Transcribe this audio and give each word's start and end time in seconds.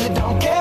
really 0.00 0.14
don't 0.14 0.40
care 0.40 0.59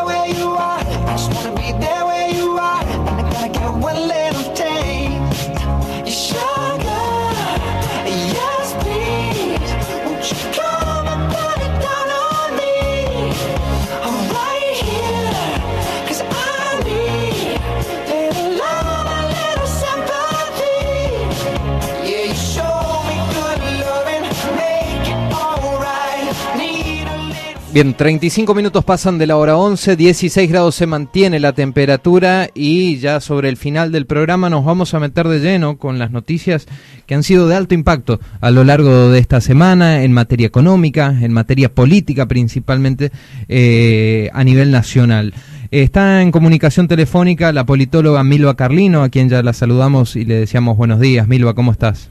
Bien, 27.82 27.94
35 27.94 28.54
minutos 28.56 28.84
pasan 28.84 29.18
de 29.18 29.26
la 29.26 29.38
hora 29.38 29.56
11, 29.56 29.96
16 29.96 30.50
grados 30.50 30.76
se 30.76 30.86
mantiene 30.86 31.40
la 31.40 31.54
temperatura 31.54 32.50
y 32.54 32.98
ya 32.98 33.22
sobre 33.22 33.48
el 33.48 33.56
final 33.56 33.94
del 33.94 34.06
programa 34.06 34.50
nos 34.50 34.66
vamos 34.66 34.94
a 34.94 35.00
meter 35.00 35.30
de 35.30 35.40
lleno 35.40 35.78
con 35.78 35.98
las 35.98 36.12
noticias 36.12 36.68
que 37.06 37.16
han 37.16 37.24
sido 37.24 37.48
de 37.48 37.56
alto 37.56 37.76
impacto 37.76 38.20
a 38.42 38.52
lo 38.52 38.66
largo 38.66 39.08
de 39.08 39.20
esta 39.20 39.40
semana 39.40 40.04
en 40.04 40.12
materia 40.12 40.46
económica, 40.46 41.16
en 41.22 41.32
materia 41.32 41.74
política 41.74 42.26
principalmente 42.26 43.14
eh, 43.48 44.30
a 44.34 44.44
nivel 44.44 44.72
nacional. 44.72 45.34
Está 45.72 46.22
en 46.22 46.32
comunicación 46.32 46.90
telefónica 46.90 47.54
la 47.54 47.66
politóloga 47.66 48.26
Milva 48.26 48.58
Carlino, 48.58 49.04
a 49.04 49.10
quien 49.10 49.30
ya 49.30 49.42
la 49.42 49.54
saludamos 49.54 50.18
y 50.18 50.26
le 50.26 50.36
deseamos 50.36 50.76
buenos 50.76 51.00
días. 51.00 51.30
Milva, 51.30 51.54
¿cómo 51.54 51.72
estás? 51.72 52.10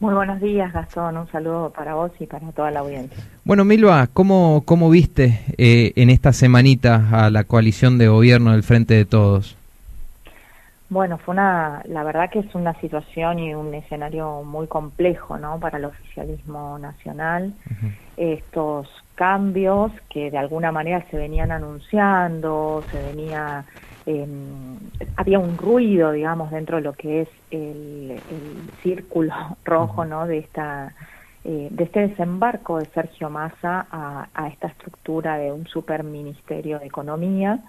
Muy 0.00 0.14
buenos 0.14 0.40
días, 0.40 0.72
Gastón. 0.72 1.16
Un 1.16 1.28
saludo 1.30 1.70
para 1.70 1.94
vos 1.94 2.12
y 2.20 2.26
para 2.26 2.50
toda 2.52 2.70
la 2.70 2.80
audiencia. 2.80 3.22
Bueno, 3.44 3.64
Milva, 3.64 4.06
¿cómo, 4.06 4.62
cómo 4.64 4.90
viste 4.90 5.40
eh, 5.58 5.92
en 5.96 6.10
esta 6.10 6.32
semanita 6.32 7.08
a 7.10 7.30
la 7.30 7.44
coalición 7.44 7.98
de 7.98 8.06
gobierno 8.06 8.52
del 8.52 8.62
Frente 8.62 8.94
de 8.94 9.04
Todos? 9.04 9.56
Bueno, 10.90 11.18
fue 11.18 11.34
una, 11.34 11.82
la 11.86 12.02
verdad 12.02 12.30
que 12.30 12.38
es 12.38 12.54
una 12.54 12.72
situación 12.80 13.38
y 13.40 13.54
un 13.54 13.74
escenario 13.74 14.42
muy 14.42 14.68
complejo, 14.68 15.36
¿no? 15.36 15.60
Para 15.60 15.78
el 15.78 15.84
oficialismo 15.84 16.78
nacional. 16.78 17.52
Estos 18.16 18.88
cambios 19.14 19.92
que 20.08 20.30
de 20.30 20.38
alguna 20.38 20.72
manera 20.72 21.04
se 21.10 21.18
venían 21.18 21.50
anunciando, 21.50 22.84
se 22.90 23.02
venía, 23.02 23.64
eh, 24.10 24.26
había 25.16 25.38
un 25.38 25.58
ruido, 25.58 26.12
digamos, 26.12 26.50
dentro 26.50 26.78
de 26.78 26.82
lo 26.82 26.94
que 26.94 27.22
es 27.22 27.28
el, 27.50 28.12
el 28.12 28.70
círculo 28.82 29.34
rojo, 29.64 30.06
¿no? 30.06 30.26
De 30.26 30.38
esta 30.38 30.94
eh, 31.44 31.68
de 31.70 31.84
este 31.84 32.08
desembarco 32.08 32.78
de 32.78 32.86
Sergio 32.86 33.28
Massa 33.28 33.86
a, 33.90 34.28
a 34.34 34.48
esta 34.48 34.68
estructura 34.68 35.36
de 35.36 35.52
un 35.52 35.66
superministerio 35.66 36.78
de 36.78 36.86
Economía. 36.86 37.60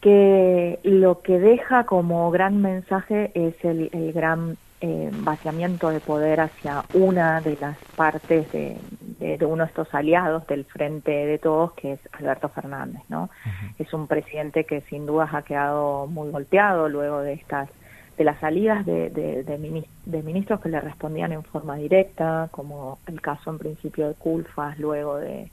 que 0.00 0.80
lo 0.82 1.22
que 1.22 1.38
deja 1.38 1.84
como 1.84 2.30
gran 2.30 2.60
mensaje 2.60 3.30
es 3.34 3.54
el, 3.64 3.88
el 3.92 4.12
gran 4.12 4.58
eh, 4.82 5.10
vaciamiento 5.12 5.88
de 5.88 6.00
poder 6.00 6.40
hacia 6.40 6.84
una 6.92 7.40
de 7.40 7.56
las 7.58 7.78
partes 7.96 8.50
de, 8.52 8.76
de, 9.18 9.38
de, 9.38 9.46
uno 9.46 9.64
de 9.64 9.68
estos 9.68 9.94
aliados 9.94 10.46
del 10.46 10.64
frente 10.64 11.10
de 11.10 11.38
todos, 11.38 11.72
que 11.74 11.92
es 11.92 12.00
Alberto 12.12 12.48
Fernández, 12.48 13.02
¿no? 13.08 13.30
Es 13.78 13.92
un 13.94 14.06
presidente 14.06 14.64
que 14.64 14.80
sin 14.82 15.06
dudas 15.06 15.32
ha 15.34 15.42
quedado 15.42 16.06
muy 16.06 16.30
golpeado 16.30 16.88
luego 16.88 17.20
de 17.20 17.34
estas 17.34 17.68
de 18.16 18.22
las 18.22 18.38
salidas 18.38 18.86
de, 18.86 19.10
de, 19.10 19.42
de, 19.42 19.58
minis- 19.58 19.88
de 20.04 20.22
ministros 20.22 20.60
que 20.60 20.68
le 20.68 20.80
respondían 20.80 21.32
en 21.32 21.42
forma 21.42 21.74
directa, 21.74 22.48
como 22.52 22.98
el 23.08 23.20
caso 23.20 23.50
en 23.50 23.58
principio 23.58 24.06
de 24.06 24.14
Culfas, 24.14 24.78
luego 24.78 25.16
de 25.16 25.50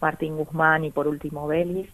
Martín 0.00 0.36
Guzmán 0.36 0.84
y 0.84 0.90
por 0.92 1.08
último 1.08 1.48
Vélez. 1.48 1.88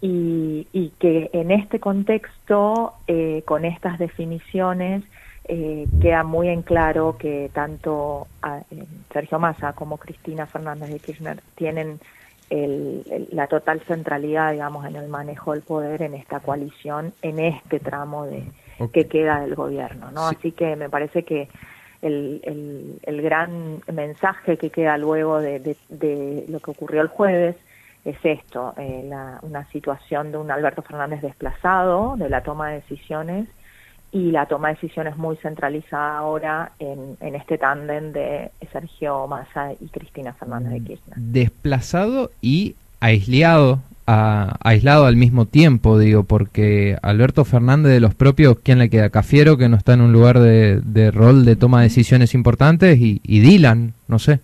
Y, 0.00 0.68
y 0.72 0.90
que 1.00 1.30
en 1.32 1.50
este 1.50 1.80
contexto, 1.80 2.92
eh, 3.08 3.42
con 3.46 3.64
estas 3.64 3.98
definiciones, 3.98 5.02
eh, 5.48 5.86
queda 6.00 6.22
muy 6.24 6.48
en 6.48 6.62
claro 6.62 7.16
que 7.18 7.50
tanto 7.52 8.26
a- 8.42 8.58
eh, 8.70 8.84
Sergio 9.12 9.38
Massa 9.38 9.72
como 9.72 9.96
Cristina 9.96 10.46
Fernández 10.46 10.90
de 10.90 10.98
Kirchner 11.00 11.40
tienen 11.54 11.98
el- 12.50 13.04
el- 13.10 13.28
la 13.32 13.46
total 13.46 13.80
centralidad, 13.86 14.52
digamos, 14.52 14.86
en 14.86 14.96
el 14.96 15.08
manejo 15.08 15.52
del 15.52 15.62
poder 15.62 16.02
en 16.02 16.14
esta 16.14 16.40
coalición, 16.40 17.12
en 17.22 17.38
este 17.40 17.80
tramo 17.80 18.24
de 18.24 18.44
que 18.92 19.06
queda 19.08 19.40
del 19.40 19.54
gobierno, 19.54 20.10
¿no? 20.12 20.28
Sí. 20.30 20.36
Así 20.38 20.52
que 20.52 20.76
me 20.76 20.88
parece 20.88 21.24
que 21.24 21.48
el, 22.00 22.40
el, 22.44 23.00
el 23.02 23.22
gran 23.22 23.80
mensaje 23.92 24.56
que 24.56 24.70
queda 24.70 24.96
luego 24.96 25.40
de, 25.40 25.58
de, 25.58 25.76
de 25.88 26.44
lo 26.48 26.60
que 26.60 26.70
ocurrió 26.70 27.02
el 27.02 27.08
jueves 27.08 27.56
es 28.04 28.16
esto, 28.22 28.72
eh, 28.76 29.02
la, 29.04 29.40
una 29.42 29.64
situación 29.70 30.30
de 30.30 30.38
un 30.38 30.50
Alberto 30.50 30.82
Fernández 30.82 31.20
desplazado 31.20 32.16
de 32.16 32.28
la 32.30 32.42
toma 32.42 32.68
de 32.70 32.76
decisiones 32.76 33.48
y 34.12 34.30
la 34.30 34.46
toma 34.46 34.68
de 34.68 34.74
decisiones 34.74 35.16
muy 35.16 35.36
centralizada 35.36 36.18
ahora 36.18 36.72
en, 36.78 37.16
en 37.20 37.34
este 37.34 37.58
tándem 37.58 38.12
de 38.12 38.50
Sergio 38.72 39.26
Massa 39.26 39.72
y 39.78 39.86
Cristina 39.88 40.32
Fernández 40.32 40.72
de 40.72 40.80
Kirchner. 40.80 41.16
Desplazado 41.18 42.30
y 42.40 42.74
aislado, 43.00 43.80
a- 44.06 44.56
aislado 44.62 45.04
al 45.04 45.16
mismo 45.16 45.44
tiempo, 45.44 45.98
digo, 45.98 46.24
porque 46.24 46.96
Alberto 47.02 47.44
Fernández 47.44 47.92
de 47.92 48.00
los 48.00 48.14
propios, 48.14 48.58
¿quién 48.62 48.78
le 48.78 48.88
queda? 48.88 49.10
Cafiero, 49.10 49.56
que 49.58 49.68
no 49.68 49.76
está 49.76 49.92
en 49.92 50.00
un 50.00 50.12
lugar 50.12 50.38
de, 50.40 50.80
de 50.80 51.10
rol 51.10 51.44
de 51.44 51.56
toma 51.56 51.80
de 51.80 51.88
decisiones 51.88 52.32
importantes, 52.34 52.98
y, 52.98 53.20
y 53.24 53.40
Dylan, 53.40 53.92
no 54.08 54.18
sé. 54.18 54.40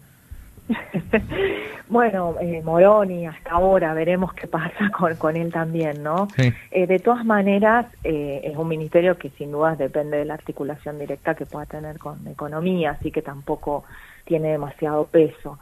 Bueno, 1.95 2.35
eh, 2.41 2.61
Moroni 2.61 3.25
hasta 3.25 3.53
ahora, 3.53 3.95
veremos 3.95 4.35
qué 4.35 4.49
pasa 4.49 4.91
con, 4.99 5.15
con 5.15 5.37
él 5.37 5.53
también, 5.53 6.03
¿no? 6.03 6.27
Sí. 6.35 6.53
Eh, 6.73 6.89
de 6.89 6.99
todas 6.99 7.25
maneras, 7.25 7.87
eh, 8.03 8.41
es 8.43 8.57
un 8.57 8.67
ministerio 8.67 9.17
que 9.17 9.31
sin 9.31 9.53
dudas 9.53 9.79
depende 9.79 10.17
de 10.17 10.25
la 10.25 10.35
articulación 10.35 10.99
directa 10.99 11.37
que 11.37 11.47
pueda 11.47 11.67
tener 11.67 12.01
con 12.01 12.27
economía, 12.27 12.91
así 12.99 13.13
que 13.13 13.23
tampoco 13.23 13.85
tiene 14.25 14.49
demasiado 14.49 15.05
peso. 15.07 15.61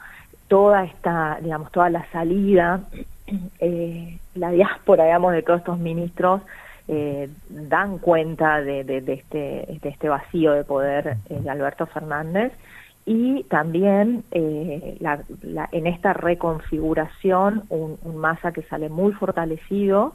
Toda 0.49 0.85
esta, 0.85 1.39
digamos, 1.43 1.71
toda 1.71 1.91
la 1.91 2.11
salida, 2.11 2.81
eh, 3.61 4.17
la 4.35 4.53
diáspora, 4.53 5.05
digamos, 5.05 5.35
de 5.35 5.43
todos 5.43 5.59
estos 5.61 5.79
ministros 5.81 6.41
eh, 6.89 7.29
dan 7.51 7.99
cuenta 7.99 8.63
de, 8.63 8.85
de, 8.85 9.03
de 9.03 9.13
este, 9.13 9.79
de 9.83 9.89
este 9.91 10.09
vacío 10.09 10.53
de 10.53 10.65
poder 10.65 11.19
eh, 11.29 11.41
de 11.43 11.51
Alberto 11.51 11.85
Fernández 11.85 12.55
y 13.05 13.43
también 13.45 14.25
eh, 14.31 14.97
la, 15.01 15.21
la, 15.43 15.69
en 15.73 15.87
esta 15.87 16.13
reconfiguración 16.13 17.65
un, 17.69 17.99
un 18.03 18.17
Massa 18.17 18.53
que 18.53 18.63
sale 18.63 18.89
muy 18.89 19.13
fortalecido, 19.13 20.15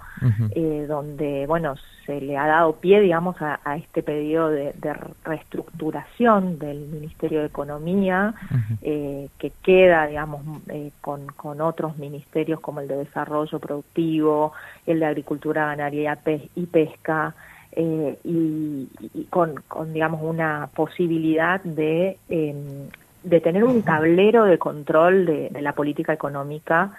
eh, 0.52 0.86
donde 0.88 1.46
bueno 1.48 1.76
se 2.06 2.22
le 2.22 2.38
ha 2.38 2.48
dado 2.48 2.78
pie, 2.78 3.02
digamos, 3.02 3.42
a, 3.42 3.60
a 3.66 3.76
este 3.76 4.02
pedido 4.02 4.50
de, 4.50 4.72
de 4.78 4.96
reestructuración 5.26 6.58
del 6.58 6.88
Ministerio 6.88 7.42
de 7.42 7.48
Economía, 7.48 8.34
eh, 8.82 9.28
que 9.38 9.52
queda, 9.62 10.08
digamos, 10.08 10.42
eh, 10.70 10.92
con, 11.02 11.28
con 11.28 11.60
otros 11.60 11.98
ministerios 11.98 12.62
como 12.62 12.80
el 12.80 12.88
de 12.88 12.96
Desarrollo 12.96 13.60
Productivo, 13.60 14.54
el 14.86 15.02
de 15.02 15.06
Agricultura, 15.06 15.66
Ganadería 15.66 16.18
y 16.56 16.66
Pesca, 16.68 17.36
eh, 17.80 18.18
y, 18.24 18.90
y 19.14 19.24
con, 19.26 19.62
con, 19.68 19.94
digamos, 19.94 20.22
una 20.24 20.68
posibilidad 20.76 21.62
de, 21.62 22.18
eh, 22.28 22.90
de 23.24 23.40
tener 23.40 23.64
un 23.64 23.84
tablero 23.84 24.46
de 24.46 24.58
control 24.58 25.28
de, 25.28 25.50
de 25.52 25.62
la 25.62 25.74
política 25.74 26.12
económica 26.12 26.92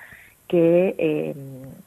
que 0.46 0.94
eh, 0.96 1.34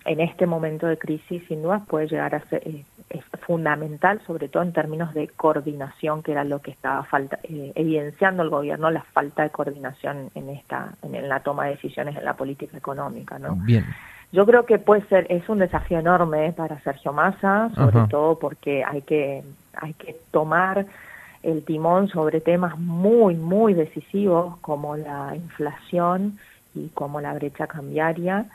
en 0.05 0.19
este 0.19 0.45
momento 0.45 0.87
de 0.87 0.97
crisis 0.97 1.41
sin 1.47 1.63
duda 1.63 1.83
puede 1.87 2.07
llegar 2.07 2.35
a 2.35 2.41
ser 2.49 2.61
es 3.09 3.23
fundamental, 3.45 4.21
sobre 4.25 4.47
todo 4.47 4.63
en 4.63 4.71
términos 4.71 5.13
de 5.13 5.27
coordinación, 5.27 6.23
que 6.23 6.31
era 6.31 6.45
lo 6.45 6.59
que 6.59 6.71
estaba 6.71 7.03
falta, 7.03 7.39
eh, 7.43 7.73
evidenciando 7.75 8.43
el 8.43 8.49
gobierno, 8.49 8.89
la 8.89 9.03
falta 9.03 9.43
de 9.43 9.49
coordinación 9.49 10.29
en 10.35 10.49
esta, 10.49 10.93
en, 11.01 11.15
en 11.15 11.27
la 11.27 11.41
toma 11.41 11.65
de 11.65 11.71
decisiones 11.71 12.15
en 12.15 12.23
la 12.23 12.35
política 12.35 12.77
económica, 12.77 13.37
¿no? 13.39 13.55
Bien. 13.55 13.85
Yo 14.31 14.45
creo 14.45 14.65
que 14.65 14.79
puede 14.79 15.01
ser, 15.07 15.27
es 15.29 15.47
un 15.49 15.59
desafío 15.59 15.99
enorme 15.99 16.53
para 16.53 16.79
Sergio 16.81 17.11
Massa, 17.11 17.69
sobre 17.75 17.99
Ajá. 17.99 18.07
todo 18.07 18.39
porque 18.39 18.83
hay 18.83 19.01
que, 19.01 19.43
hay 19.73 19.93
que 19.93 20.15
tomar 20.31 20.85
el 21.43 21.63
timón 21.63 22.07
sobre 22.07 22.39
temas 22.39 22.77
muy, 22.79 23.35
muy 23.35 23.73
decisivos 23.73 24.57
como 24.59 24.95
la 24.95 25.35
inflación 25.35 26.39
y 26.73 26.87
como 26.89 27.19
la 27.19 27.33
brecha 27.33 27.67
cambiaria. 27.67 28.45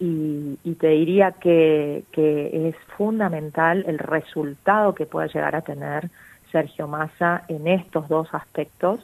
Y, 0.00 0.58
y 0.64 0.74
te 0.74 0.88
diría 0.88 1.32
que, 1.32 2.04
que 2.12 2.68
es 2.68 2.76
fundamental 2.96 3.84
el 3.86 3.98
resultado 3.98 4.94
que 4.94 5.06
pueda 5.06 5.28
llegar 5.28 5.54
a 5.54 5.60
tener 5.62 6.10
Sergio 6.50 6.86
Massa 6.86 7.42
en 7.48 7.66
estos 7.66 8.08
dos 8.08 8.28
aspectos 8.32 9.00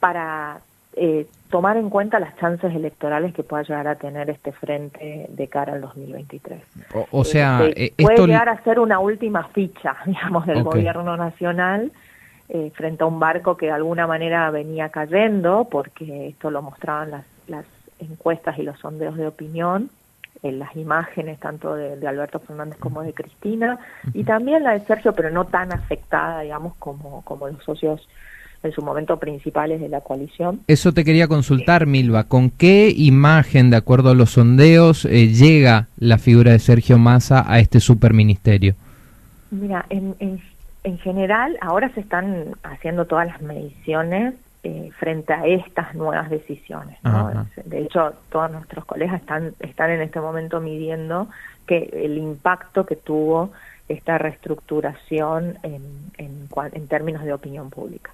para 0.00 0.60
eh, 0.96 1.26
tomar 1.50 1.76
en 1.76 1.90
cuenta 1.90 2.18
las 2.18 2.36
chances 2.38 2.74
electorales 2.74 3.34
que 3.34 3.42
pueda 3.42 3.62
llegar 3.62 3.86
a 3.86 3.96
tener 3.96 4.30
este 4.30 4.52
frente 4.52 5.26
de 5.28 5.48
cara 5.48 5.74
al 5.74 5.82
2023. 5.82 6.60
O, 6.94 7.06
o 7.10 7.24
sea, 7.24 7.64
Eh, 7.66 7.92
eh, 7.98 8.02
puede 8.02 8.26
llegar 8.26 8.48
a 8.48 8.62
ser 8.64 8.80
una 8.80 8.98
última 8.98 9.44
ficha, 9.48 9.96
digamos, 10.06 10.46
del 10.46 10.62
gobierno 10.62 11.16
nacional 11.16 11.92
eh, 12.48 12.72
frente 12.74 13.02
a 13.02 13.06
un 13.06 13.20
barco 13.20 13.56
que 13.56 13.66
de 13.66 13.72
alguna 13.72 14.06
manera 14.06 14.50
venía 14.50 14.88
cayendo, 14.88 15.68
porque 15.70 16.28
esto 16.28 16.50
lo 16.50 16.62
mostraban 16.62 17.10
las, 17.10 17.24
las 17.46 17.66
encuestas 17.98 18.58
y 18.58 18.62
los 18.62 18.78
sondeos 18.78 19.16
de 19.16 19.26
opinión, 19.26 19.90
en 20.42 20.58
las 20.58 20.76
imágenes 20.76 21.40
tanto 21.40 21.74
de, 21.74 22.06
Alberto 22.06 22.38
Fernández 22.40 22.78
como 22.78 23.02
de 23.02 23.12
Cristina 23.12 23.78
y 24.12 24.24
también 24.24 24.62
la 24.62 24.72
de 24.72 24.80
Sergio, 24.80 25.12
pero 25.12 25.30
no 25.30 25.46
tan 25.46 25.72
afectada, 25.72 26.40
digamos, 26.40 26.74
como, 26.76 27.22
como 27.22 27.48
los 27.48 27.62
socios 27.64 28.06
en 28.66 28.72
su 28.72 28.82
momento 28.82 29.18
principales 29.18 29.80
de 29.80 29.88
la 29.88 30.00
coalición. 30.00 30.60
Eso 30.66 30.92
te 30.92 31.04
quería 31.04 31.28
consultar, 31.28 31.86
Milva. 31.86 32.24
¿Con 32.24 32.50
qué 32.50 32.92
imagen, 32.94 33.70
de 33.70 33.76
acuerdo 33.76 34.10
a 34.10 34.14
los 34.14 34.30
sondeos, 34.30 35.04
eh, 35.04 35.28
llega 35.28 35.86
la 35.98 36.18
figura 36.18 36.52
de 36.52 36.58
Sergio 36.58 36.98
Massa 36.98 37.44
a 37.46 37.58
este 37.58 37.80
superministerio? 37.80 38.74
Mira, 39.50 39.86
en, 39.90 40.14
en, 40.18 40.98
general 40.98 41.56
ahora 41.60 41.88
se 41.90 42.00
están 42.00 42.52
haciendo 42.62 43.06
todas 43.06 43.26
las 43.26 43.40
mediciones 43.42 44.34
eh, 44.64 44.90
frente 44.98 45.32
a 45.32 45.46
estas 45.46 45.94
nuevas 45.94 46.30
decisiones. 46.30 46.98
De 47.64 47.82
hecho, 47.82 48.12
todos 48.30 48.50
nuestros 48.50 48.84
colegas 48.84 49.20
están, 49.20 49.52
están 49.60 49.90
en 49.90 50.00
este 50.00 50.20
momento 50.20 50.60
midiendo 50.60 51.28
que 51.66 51.90
el 51.92 52.18
impacto 52.18 52.86
que 52.86 52.96
tuvo 52.96 53.50
esta 53.88 54.18
reestructuración 54.18 55.58
en, 55.62 55.82
en, 56.18 56.48
en 56.72 56.88
términos 56.88 57.24
de 57.24 57.32
opinión 57.32 57.70
pública. 57.70 58.10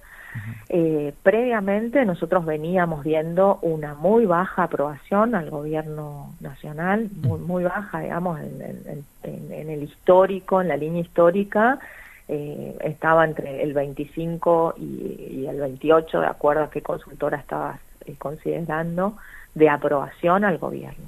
Eh, 0.69 1.13
previamente 1.21 2.03
nosotros 2.05 2.45
veníamos 2.45 3.03
viendo 3.03 3.59
una 3.61 3.93
muy 3.93 4.25
baja 4.25 4.63
aprobación 4.63 5.35
al 5.35 5.49
gobierno 5.49 6.33
nacional, 6.39 7.09
muy, 7.21 7.39
muy 7.39 7.63
baja, 7.63 7.99
digamos, 7.99 8.39
en, 8.39 9.69
el 9.69 9.83
histórico, 9.83 10.61
en 10.61 10.67
la 10.67 10.77
línea 10.77 11.01
histórica, 11.01 11.79
eh, 12.27 12.77
estaba 12.81 13.25
entre 13.25 13.63
el 13.63 13.73
25 13.73 14.75
y, 14.77 15.45
el 15.47 15.59
28, 15.59 16.21
de 16.21 16.27
acuerdo 16.27 16.63
a 16.63 16.69
qué 16.69 16.81
consultora 16.81 17.37
estabas 17.37 17.79
eh, 18.05 18.15
considerando, 18.17 19.17
de 19.53 19.69
aprobación 19.69 20.45
al 20.45 20.57
gobierno. 20.57 21.05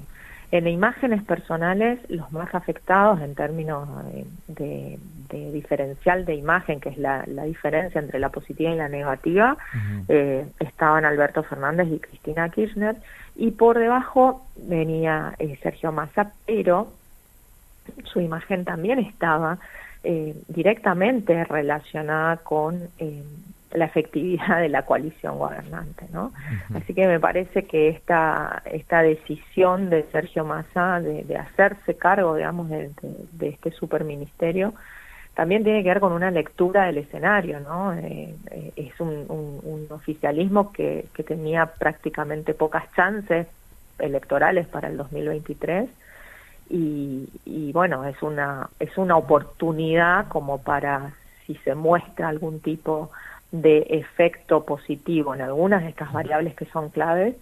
En 0.52 0.68
imágenes 0.68 1.22
personales, 1.24 1.98
los 2.08 2.30
más 2.30 2.54
afectados 2.54 3.20
en 3.20 3.34
términos 3.34 3.88
de, 4.46 4.98
diferencial 5.28 6.24
de 6.24 6.34
imagen, 6.34 6.80
que 6.80 6.90
es 6.90 6.98
la, 6.98 7.24
diferencia 7.44 8.00
entre 8.00 8.20
la 8.20 8.28
positiva 8.28 8.70
y 8.70 8.76
la 8.76 8.88
negativa, 8.88 9.56
eh, 10.08 10.46
estaban 10.60 11.04
Alberto 11.04 11.42
Fernández 11.42 11.88
y 11.90 11.98
Cristina 11.98 12.48
Kirchner, 12.48 12.96
y 13.34 13.50
por 13.50 13.78
debajo 13.78 14.46
venía 14.56 15.34
eh, 15.38 15.58
Sergio 15.62 15.90
Massa, 15.90 16.32
pero 16.46 16.92
su 18.04 18.20
imagen 18.20 18.64
también 18.64 19.00
estaba 19.00 19.58
eh, 20.04 20.34
directamente 20.48 21.44
relacionada 21.44 22.36
con 22.36 22.88
la 23.76 23.84
efectividad 23.84 24.60
de 24.60 24.68
la 24.68 24.82
coalición 24.82 25.38
gobernante, 25.38 26.06
¿no? 26.12 26.32
Así 26.74 26.94
que 26.94 27.06
me 27.06 27.20
parece 27.20 27.64
que 27.64 27.88
esta 27.88 28.62
esta 28.64 29.02
decisión 29.02 29.90
de 29.90 30.04
Sergio 30.04 30.44
Massa 30.44 31.00
de, 31.00 31.36
hacerse 31.36 31.94
cargo, 31.94 32.34
digamos, 32.34 32.68
de, 32.70 32.90
este 33.40 33.70
superministerio 33.72 34.74
también 35.34 35.64
tiene 35.64 35.82
que 35.82 35.90
ver 35.90 36.00
con 36.00 36.12
una 36.12 36.30
lectura 36.30 36.86
del 36.86 36.98
escenario, 36.98 37.60
¿no? 37.60 37.92
Eh, 37.92 38.34
eh, 38.50 38.72
es 38.76 38.98
un, 38.98 39.86
oficialismo 39.90 40.72
que, 40.72 41.06
que 41.14 41.22
tenía 41.22 41.66
prácticamente 41.66 42.54
pocas 42.54 42.84
chances 42.94 43.46
electorales 43.98 44.66
para 44.66 44.88
el 44.88 44.96
2023 44.96 45.88
y, 46.68 47.28
y 47.44 47.72
bueno 47.72 48.04
es 48.04 48.20
una 48.22 48.68
es 48.80 48.98
una 48.98 49.16
oportunidad 49.16 50.28
como 50.28 50.58
para 50.58 51.12
si 51.46 51.54
se 51.56 51.74
muestra 51.74 52.28
algún 52.28 52.60
tipo 52.60 53.10
de 53.10 53.16
efecto 53.64 54.64
positivo 54.64 55.34
en 55.34 55.42
algunas 55.42 55.82
de 55.82 55.90
estas 55.90 56.12
variables 56.12 56.54
que 56.54 56.66
son 56.66 56.90
claves, 56.90 57.36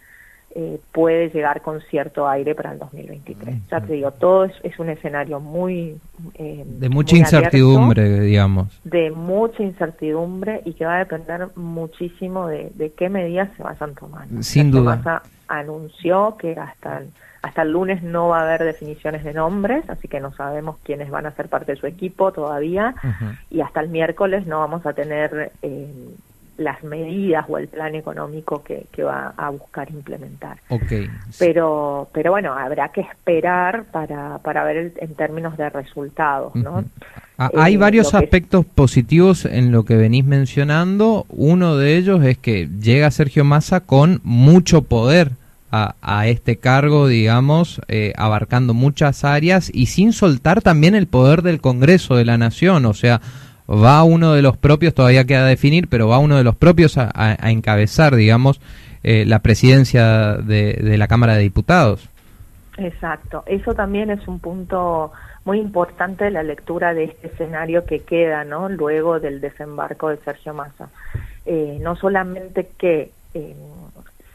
eh, 0.57 0.79
puede 0.93 1.31
llegar 1.31 1.63
con 1.63 1.81
cierto 1.81 2.29
aire 2.29 2.55
para 2.55 2.73
el 2.73 2.79
2023. 2.79 3.67
Ya 3.69 3.81
te 3.81 3.95
digo, 3.95 4.13
todo 4.13 4.45
es, 4.45 4.79
un 4.79 4.89
escenario 4.89 5.41
muy... 5.41 5.97
Eh, 6.35 6.65
de 6.65 6.89
mucha 6.89 7.17
incertidumbre, 7.17 8.21
digamos. 8.21 8.81
De 8.85 9.11
mucha 9.11 9.65
incertidumbre 9.65 10.63
y 10.65 10.75
que 10.75 10.85
va 10.85 10.97
a 10.97 10.99
depender 10.99 11.49
muchísimo 11.57 12.47
de, 12.47 12.93
qué 12.97 13.09
medidas 13.09 13.51
se 13.57 13.65
vayan 13.65 13.95
tomando. 13.95 14.43
Sin 14.45 14.71
duda. 14.71 15.23
Anunció 15.49 16.37
que 16.39 16.53
hasta 16.53 17.03
hasta 17.45 17.61
el 17.61 17.73
lunes 17.73 18.03
no 18.03 18.29
va 18.29 18.39
a 18.39 18.43
haber 18.45 18.65
definiciones 18.65 19.23
de 19.23 19.35
nombres, 19.35 19.85
así 19.91 20.09
que 20.09 20.19
no 20.19 20.33
sabemos 20.33 20.79
quiénes 20.83 21.11
van 21.11 21.27
a 21.27 21.31
ser 21.33 21.51
parte 21.51 21.73
de 21.73 21.79
su 21.79 21.87
equipo 21.87 22.33
todavía. 22.33 22.95
Y 23.51 23.61
hasta 23.61 23.81
el 23.81 23.91
miércoles 23.91 24.47
no 24.47 24.61
vamos 24.61 24.87
a 24.87 24.95
tener 24.95 25.53
eh, 25.61 25.93
las 26.57 26.83
medidas 26.85 27.45
o 27.49 27.59
el 27.59 27.69
plan 27.69 27.95
económico 27.95 28.63
que, 28.63 28.87
va 29.03 29.35
a 29.37 29.51
buscar 29.51 29.91
implementar. 29.91 30.59
Okay. 30.69 31.11
Pero, 31.39 32.09
pero 32.13 32.31
bueno, 32.31 32.55
habrá 32.55 32.89
que 32.89 33.03
esperar 33.03 33.85
para, 33.85 34.39
para 34.39 34.65
ver 34.65 34.93
en 34.97 35.15
términos 35.15 35.57
de 35.57 35.69
resultados, 35.69 36.55
¿no? 36.55 36.85
Ah, 37.37 37.51
hay 37.57 37.75
eh, 37.75 37.79
varios 37.79 38.15
aspectos 38.15 38.65
positivos 38.65 39.45
en 39.45 39.73
lo 39.73 39.85
que 39.85 39.97
venís 39.97 40.25
mencionando. 40.25 41.27
Uno 41.29 41.77
de 41.77 41.97
ellos 41.97 42.25
es 42.25 42.39
que 42.39 42.69
llega 42.81 43.11
Sergio 43.11 43.45
Massa 43.45 43.81
con 43.81 44.21
mucho 44.23 44.83
poder 44.83 45.33
a, 45.77 46.29
este 46.29 46.57
cargo, 46.57 47.09
digamos, 47.09 47.81
eh, 47.89 48.13
abarcando 48.17 48.75
muchas 48.75 49.25
áreas 49.25 49.71
y 49.75 49.87
sin 49.87 50.13
soltar 50.13 50.63
también 50.63 50.95
el 50.95 51.09
poder 51.09 51.43
del 51.43 51.61
Congreso 51.61 52.15
de 52.15 52.25
la 52.25 52.39
Nación. 52.39 52.87
O 52.87 52.95
sea, 52.95 53.21
va 53.69 54.03
uno 54.05 54.35
de 54.35 54.43
los 54.43 54.57
propios, 54.57 54.95
todavía 54.95 55.25
queda 55.25 55.47
definir, 55.47 55.89
pero 55.89 56.09
va 56.09 56.19
uno 56.19 56.37
de 56.37 56.45
los 56.45 56.57
propios 56.57 56.99
a, 56.99 57.51
encabezar, 57.51 58.15
digamos, 58.15 58.61
eh, 59.03 59.25
la 59.27 59.41
presidencia 59.41 60.35
de, 60.35 60.97
la 60.99 61.09
Cámara 61.09 61.35
de 61.35 61.43
Diputados. 61.43 62.09
Exacto, 62.77 63.45
eso 63.47 63.75
también 63.75 64.11
es 64.11 64.27
un 64.27 64.41
punto 64.41 65.13
muy 65.45 65.59
importante 65.59 66.25
de 66.25 66.31
la 66.31 66.43
lectura 66.43 66.95
de 66.95 67.05
este 67.05 67.29
escenario 67.29 67.85
que 67.85 68.01
queda, 68.01 68.45
¿no? 68.45 68.69
Luego 68.69 69.21
del 69.21 69.41
desembarco 69.41 70.09
de 70.09 70.17
Sergio 70.19 70.55
Massa. 70.55 70.89
Eh, 71.45 71.79
no 71.83 71.97
solamente 71.97 72.71
que 72.79 73.11
eh, 73.35 73.55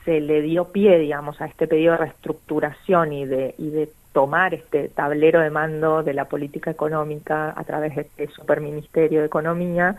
se 0.06 0.22
le 0.22 0.42
dio 0.42 0.66
pie, 0.66 1.00
digamos, 1.00 1.42
a 1.42 1.48
este 1.48 1.68
pedido 1.68 1.94
de 1.94 1.98
reestructuración 1.98 3.12
y 3.12 3.26
de, 3.26 3.56
y 3.58 3.70
de 3.72 3.90
tomar 4.20 4.54
este 4.54 4.90
tablero 4.90 5.40
de 5.40 5.50
mando 5.50 6.04
de 6.04 6.14
la 6.14 6.26
política 6.26 6.70
económica 6.70 7.54
a 7.56 7.64
través 7.64 7.96
de 7.96 8.02
este 8.02 8.28
superministerio 8.28 9.22
de 9.22 9.28
Economía, 9.28 9.96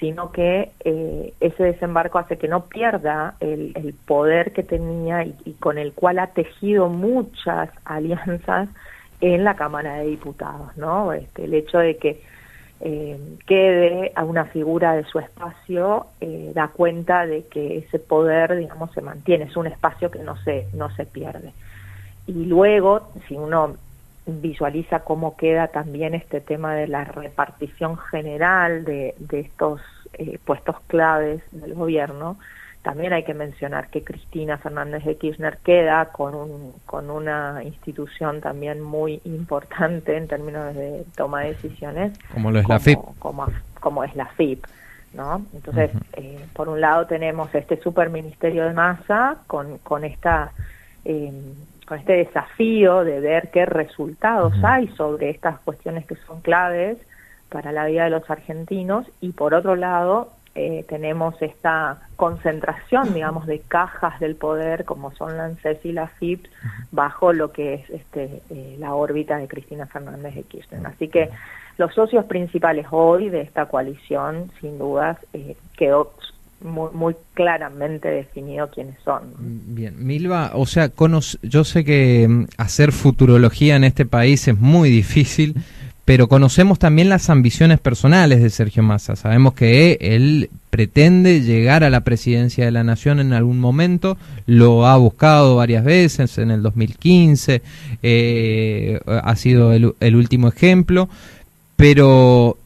sino 0.00 0.32
que 0.32 0.72
eh, 0.84 1.32
ese 1.38 1.62
desembarco 1.62 2.18
hace 2.18 2.36
que 2.36 2.48
no 2.48 2.64
pierda 2.64 3.36
el, 3.38 3.94
poder 4.08 4.50
que 4.52 4.64
tenía 4.64 5.22
y, 5.22 5.36
y, 5.44 5.52
con 5.52 5.78
el 5.78 5.92
cual 5.92 6.18
ha 6.18 6.26
tejido 6.32 6.88
muchas 6.88 7.70
alianzas 7.84 8.68
en 9.20 9.44
la 9.44 9.54
Cámara 9.54 9.98
de 9.98 10.06
Diputados, 10.06 10.76
¿no? 10.76 11.12
Este, 11.12 11.44
el 11.44 11.54
hecho 11.54 11.78
de 11.78 11.96
que 11.96 12.20
eh, 12.80 13.20
quede 13.46 14.10
a 14.16 14.24
una 14.24 14.46
figura 14.46 14.96
de 14.96 15.04
su 15.04 15.20
espacio 15.20 16.06
eh, 16.20 16.50
da 16.56 16.66
cuenta 16.66 17.24
de 17.24 17.46
que 17.46 17.78
ese 17.78 18.00
poder 18.00 18.56
digamos 18.56 18.90
se 18.94 19.00
mantiene 19.00 19.44
es 19.44 19.56
un 19.56 19.68
espacio 19.68 20.10
que 20.10 20.18
no 20.20 20.36
se 20.38 20.66
no 20.72 20.90
se 20.96 21.06
pierde 21.06 21.52
y 22.30 22.46
luego 22.46 23.10
si 23.26 23.34
uno 23.34 23.76
visualiza 24.26 25.00
cómo 25.00 25.36
queda 25.36 25.68
también 25.68 26.14
este 26.14 26.40
tema 26.40 26.74
de 26.74 26.86
la 26.86 27.04
repartición 27.04 27.96
general 27.96 28.84
de, 28.84 29.14
de 29.18 29.40
estos 29.40 29.80
eh, 30.12 30.38
puestos 30.44 30.76
claves 30.86 31.42
del 31.52 31.74
gobierno 31.74 32.36
también 32.82 33.12
hay 33.12 33.24
que 33.24 33.34
mencionar 33.34 33.88
que 33.88 34.02
Cristina 34.02 34.56
Fernández 34.56 35.04
de 35.04 35.16
Kirchner 35.16 35.58
queda 35.58 36.06
con, 36.06 36.34
un, 36.34 36.72
con 36.86 37.10
una 37.10 37.62
institución 37.62 38.40
también 38.40 38.80
muy 38.80 39.20
importante 39.24 40.16
en 40.16 40.26
términos 40.28 40.74
de 40.74 41.04
toma 41.14 41.42
de 41.42 41.48
decisiones. 41.48 42.18
Como 42.32 42.50
lo 42.50 42.60
es 42.60 42.68
la 42.68 42.80
FIP. 42.80 42.98
Como, 43.18 44.04
es 44.04 44.16
la 44.16 44.26
FIP. 44.26 44.64
¿no? 45.12 45.44
Entonces, 45.52 45.90
eh, 46.14 46.42
por 46.54 46.70
un 46.70 46.80
lado 46.80 47.06
tenemos 47.06 47.54
este 47.54 47.78
superministerio 47.82 48.64
de 48.64 48.72
masa 48.72 49.36
con, 49.46 49.78
con 49.78 50.04
esta... 50.04 50.52
Eh, 51.04 51.32
con 51.90 51.98
este 51.98 52.12
desafío 52.12 53.02
de 53.02 53.18
ver 53.18 53.50
qué 53.50 53.66
resultados 53.66 54.54
hay 54.62 54.86
sobre 54.96 55.28
estas 55.28 55.58
cuestiones 55.58 56.06
que 56.06 56.14
son 56.14 56.40
claves 56.40 56.98
para 57.48 57.72
la 57.72 57.86
vida 57.86 58.04
de 58.04 58.10
los 58.10 58.30
argentinos. 58.30 59.10
Y 59.20 59.32
por 59.32 59.54
otro 59.54 59.74
lado 59.74 60.30
eh, 60.54 60.84
tenemos 60.88 61.34
esta 61.42 61.98
concentración, 62.14 63.12
digamos, 63.12 63.44
de 63.48 63.58
cajas 63.58 64.20
del 64.20 64.36
poder 64.36 64.84
como 64.84 65.10
son 65.16 65.36
la 65.36 65.46
ANSES 65.46 65.84
y 65.84 65.90
la 65.90 66.06
FIP 66.06 66.46
bajo 66.92 67.32
lo 67.32 67.50
que 67.50 67.74
es 67.74 67.90
este, 67.90 68.40
eh, 68.50 68.76
la 68.78 68.94
órbita 68.94 69.38
de 69.38 69.48
Cristina 69.48 69.86
Fernández 69.86 70.36
de 70.36 70.44
Kirchner. 70.44 70.86
Así 70.86 71.08
que 71.08 71.28
los 71.76 71.92
socios 71.92 72.24
principales 72.26 72.86
hoy 72.92 73.30
de 73.30 73.40
esta 73.40 73.66
coalición, 73.66 74.52
sin 74.60 74.78
dudas, 74.78 75.18
eh, 75.32 75.56
quedó 75.76 76.12
muy, 76.62 76.90
muy, 76.92 77.16
claramente 77.34 78.08
definido 78.08 78.68
quiénes 78.70 78.96
son. 79.04 79.22
Bien, 79.38 79.94
Milva, 79.98 80.52
o 80.54 80.66
sea, 80.66 80.90
yo 81.42 81.64
sé 81.64 81.84
que 81.84 82.26
mm, 82.28 82.44
hacer 82.58 82.92
futurología 82.92 83.76
en 83.76 83.84
este 83.84 84.06
país 84.06 84.46
es 84.48 84.58
muy 84.58 84.90
difícil 84.90 85.56
pero 86.10 86.26
conocemos 86.26 86.80
también 86.80 87.08
las 87.08 87.30
ambiciones 87.30 87.78
personales 87.78 88.42
de 88.42 88.50
Sergio 88.50 88.82
Massa. 88.82 89.14
Sabemos 89.14 89.54
que 89.54 89.96
él 90.00 90.50
pretende 90.68 91.40
llegar 91.40 91.84
a 91.84 91.90
la 91.90 92.00
presidencia 92.00 92.64
de 92.64 92.72
la 92.72 92.82
nación 92.82 93.20
en 93.20 93.32
algún 93.32 93.60
momento, 93.60 94.18
lo 94.44 94.88
ha 94.88 94.96
buscado 94.96 95.54
varias 95.54 95.84
veces, 95.84 96.38
en 96.38 96.50
el 96.50 96.62
2015 96.62 97.62
eh, 98.02 99.00
ha 99.06 99.36
sido 99.36 99.72
el, 99.72 99.94
el 100.00 100.16
último 100.16 100.48
ejemplo, 100.48 101.08
pero 101.76 102.56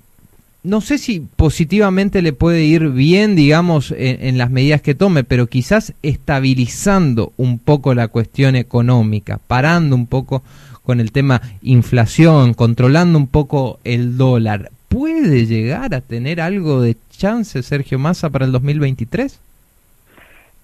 no 0.64 0.80
sé 0.80 0.96
si 0.96 1.20
positivamente 1.20 2.22
le 2.22 2.32
puede 2.32 2.62
ir 2.62 2.88
bien, 2.88 3.36
digamos, 3.36 3.94
en, 3.96 4.38
las 4.38 4.50
medidas 4.50 4.80
que 4.80 4.94
tome, 4.94 5.22
pero 5.22 5.46
quizás 5.46 5.92
estabilizando 6.02 7.32
un 7.36 7.58
poco 7.58 7.94
la 7.94 8.08
cuestión 8.08 8.56
económica, 8.56 9.38
parando 9.46 9.94
un 9.94 10.06
poco 10.06 10.42
con 10.82 11.00
el 11.00 11.12
tema 11.12 11.42
inflación, 11.60 12.54
controlando 12.54 13.18
un 13.18 13.26
poco 13.26 13.78
el 13.84 14.16
dólar, 14.16 14.70
¿puede 14.88 15.44
llegar 15.44 15.94
a 15.94 16.00
tener 16.00 16.40
algo 16.40 16.80
de 16.80 16.96
chance 17.10 17.62
Sergio 17.62 17.98
Massa 17.98 18.30
para 18.30 18.46
el 18.46 18.52
2023? 18.52 19.38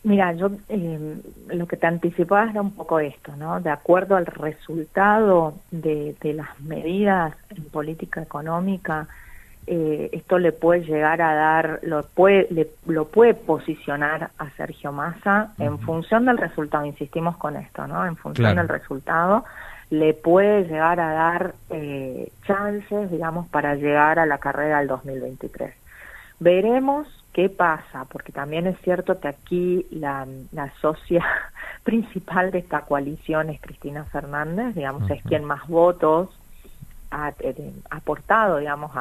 Mira, 0.03 0.33
yo 0.33 0.51
eh, 0.71 1.15
lo 1.49 1.67
que 1.67 1.77
te 1.77 1.87
anticipaba 1.87 2.51
era 2.51 2.63
un 2.63 2.71
poco 2.71 3.01
esto, 3.01 3.37
¿no? 3.37 3.61
De 3.61 3.69
acuerdo 3.69 4.17
al 4.17 4.25
resultado 4.25 5.57
de, 5.71 6.17
de 6.23 6.33
las 6.33 6.59
medidas 6.61 7.35
en 7.55 7.65
política 7.65 8.23
económica, 8.23 9.09
eh, 9.73 10.11
esto 10.11 10.41
le 10.41 10.51
puede 10.51 10.81
llegar 10.81 11.23
a 11.23 11.33
dar, 11.33 11.79
lo 11.85 12.03
puede, 12.03 12.73
lo 12.87 13.05
puede 13.07 13.35
posicionar 13.35 14.33
a 14.37 14.51
Sergio 14.57 14.91
Massa 14.91 15.55
en 15.61 15.79
función 15.79 16.25
del 16.25 16.39
resultado, 16.39 16.85
insistimos 16.85 17.37
con 17.37 17.55
esto, 17.55 17.87
¿no? 17.87 18.05
En 18.05 18.17
función 18.17 18.57
del 18.57 18.67
resultado, 18.67 19.45
le 19.91 20.13
puede 20.13 20.65
llegar 20.65 20.99
a 20.99 21.13
dar 21.13 21.55
eh, 21.71 22.33
chances, 22.45 23.13
digamos, 23.13 23.47
para 23.47 23.77
llegar 23.77 24.19
a 24.19 24.27
la 24.27 24.39
carrera 24.39 24.81
del 24.81 24.89
2023. 24.89 25.73
Veremos 26.41 27.07
qué 27.33 27.49
pasa, 27.49 28.07
porque 28.11 28.33
también 28.33 28.67
es 28.67 28.77
cierto 28.81 29.21
que 29.21 29.29
aquí 29.29 29.87
la, 29.93 30.27
la 30.51 30.73
socia 30.81 31.25
principal 31.85 32.51
de 32.51 32.59
esta 32.59 32.81
coalición 32.81 33.51
es 33.51 33.61
Cristina 33.61 34.03
Fernández, 34.07 34.75
digamos, 34.75 35.09
es 35.13 35.23
quien 35.23 35.45
más 35.45 35.69
votos 35.69 36.29
ha 37.11 37.33
eh, 37.41 37.73
aportado, 37.91 38.59
digamos, 38.59 38.93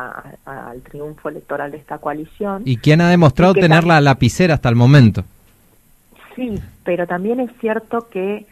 al 0.46 0.82
triunfo 0.82 1.30
electoral 1.30 1.72
de 1.72 1.78
esta 1.78 2.00
coalición. 2.00 2.64
Y 2.66 2.78
quien 2.78 3.02
ha 3.02 3.10
demostrado 3.10 3.54
tener 3.54 3.84
la 3.84 4.02
lapicera 4.02 4.56
hasta 4.56 4.70
el 4.70 4.76
momento. 4.76 5.24
Sí, 6.36 6.60
pero 6.84 7.06
también 7.06 7.40
es 7.40 7.52
cierto 7.60 8.08
que 8.10 8.46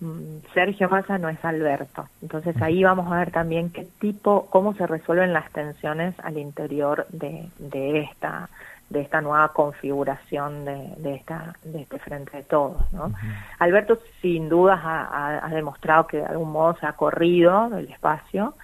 mm, 0.00 0.52
Sergio 0.54 0.88
Massa 0.88 1.18
no 1.18 1.28
es 1.28 1.44
Alberto. 1.44 2.08
Entonces 2.22 2.60
ahí 2.62 2.82
vamos 2.82 3.12
a 3.12 3.18
ver 3.18 3.30
también 3.30 3.70
qué 3.70 3.86
tipo, 4.00 4.46
cómo 4.50 4.74
se 4.74 4.86
resuelven 4.86 5.32
las 5.32 5.50
tensiones 5.50 6.14
al 6.22 6.38
interior 6.38 7.06
de, 7.10 7.48
de 7.58 8.00
esta 8.00 8.48
de 8.90 9.00
esta 9.00 9.20
nueva 9.20 9.48
configuración 9.52 10.64
de, 10.64 10.94
de, 10.98 11.14
esta, 11.14 11.56
de 11.64 11.82
este 11.82 11.98
frente 11.98 12.36
de 12.36 12.42
todos. 12.42 12.92
¿no? 12.92 13.12
Alberto 13.58 13.98
sin 14.20 14.48
dudas 14.48 14.78
ha, 14.82 15.44
ha, 15.44 15.48
demostrado 15.48 16.06
que 16.06 16.18
de 16.18 16.26
algún 16.26 16.52
modo 16.52 16.76
se 16.78 16.86
ha 16.86 16.92
corrido 16.92 17.70
del 17.70 17.88
espacio, 17.88 18.54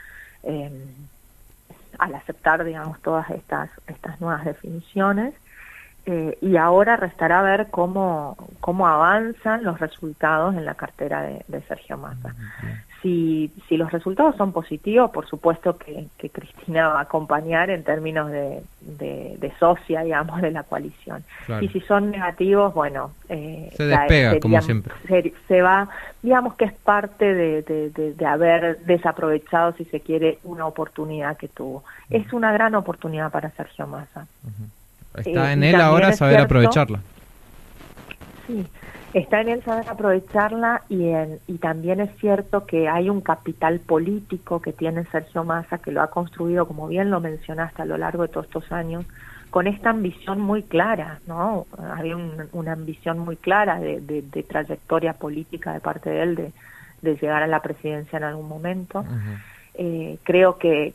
eh, 0.42 0.70
al 1.98 2.14
aceptar, 2.14 2.64
digamos, 2.64 3.00
todas 3.00 3.28
estas, 3.30 3.70
estas 3.86 4.20
nuevas 4.20 4.44
definiciones. 4.44 5.34
Eh, 6.12 6.36
y 6.40 6.56
ahora 6.56 6.96
restará 6.96 7.40
ver 7.40 7.68
cómo, 7.70 8.36
cómo 8.58 8.88
avanzan 8.88 9.62
los 9.62 9.78
resultados 9.78 10.56
en 10.56 10.64
la 10.64 10.74
cartera 10.74 11.22
de, 11.22 11.60
Sergio 11.68 11.98
Massa. 11.98 12.34
Si, 13.00 13.52
si 13.68 13.76
los 13.76 13.92
resultados 13.92 14.34
son 14.34 14.50
positivos, 14.50 15.12
por 15.12 15.28
supuesto 15.28 15.78
que, 15.78 16.08
Cristina 16.32 16.88
va 16.88 16.98
a 16.98 17.02
acompañar 17.02 17.70
en 17.70 17.84
términos 17.84 18.28
de, 18.28 18.60
de, 18.80 19.52
socia, 19.60 20.02
digamos, 20.02 20.42
de 20.42 20.50
la 20.50 20.64
coalición. 20.64 21.22
Y 21.60 21.68
si 21.68 21.78
son 21.82 22.10
negativos, 22.10 22.74
bueno, 22.74 23.12
eh, 23.28 23.70
se 23.76 23.84
despega, 23.84 24.40
como 24.40 24.60
siempre. 24.62 24.92
Se, 25.46 25.62
va, 25.62 25.88
digamos 26.22 26.54
que 26.54 26.64
es 26.64 26.72
parte 26.72 27.32
de, 27.32 27.62
de, 27.62 28.26
haber 28.26 28.80
desaprovechado, 28.80 29.74
si 29.74 29.84
se 29.84 30.00
quiere, 30.00 30.40
una 30.42 30.66
oportunidad 30.66 31.36
que 31.36 31.46
tuvo. 31.46 31.84
Es 32.10 32.32
una 32.32 32.50
gran 32.52 32.74
oportunidad 32.74 33.30
para 33.30 33.50
Sergio 33.50 33.86
Massa. 33.86 34.26
Está 35.14 35.50
eh, 35.50 35.52
en 35.54 35.62
él 35.62 35.76
ahora 35.76 36.12
saber 36.12 36.40
aprovecharla. 36.40 37.00
Sí, 38.46 38.66
está 39.12 39.40
en 39.40 39.48
él 39.48 39.62
saber 39.64 39.88
aprovecharla 39.88 40.82
y, 40.88 41.08
en, 41.08 41.38
y 41.46 41.58
también 41.58 42.00
es 42.00 42.10
cierto 42.18 42.66
que 42.66 42.88
hay 42.88 43.10
un 43.10 43.20
capital 43.20 43.80
político 43.80 44.60
que 44.60 44.72
tiene 44.72 45.04
Sergio 45.06 45.44
Massa, 45.44 45.78
que 45.78 45.92
lo 45.92 46.02
ha 46.02 46.10
construido, 46.10 46.66
como 46.66 46.88
bien 46.88 47.10
lo 47.10 47.20
mencionaste, 47.20 47.82
a 47.82 47.86
lo 47.86 47.98
largo 47.98 48.22
de 48.22 48.28
todos 48.28 48.46
estos 48.46 48.70
años, 48.72 49.04
con 49.50 49.66
esta 49.66 49.90
ambición 49.90 50.40
muy 50.40 50.62
clara, 50.62 51.18
¿no? 51.26 51.66
Había 51.76 52.16
una 52.52 52.72
ambición 52.72 53.18
muy 53.18 53.36
clara 53.36 53.80
de, 53.80 54.00
de, 54.00 54.42
trayectoria 54.44 55.14
política 55.14 55.72
de 55.72 55.80
parte 55.80 56.08
de 56.10 56.22
él, 56.22 56.34
de, 56.36 56.52
de 57.02 57.16
llegar 57.16 57.42
a 57.42 57.48
la 57.48 57.60
presidencia 57.60 58.16
en 58.16 58.24
algún 58.24 58.48
momento. 58.48 59.04
Eh, 59.82 60.18
creo 60.24 60.58
que, 60.58 60.92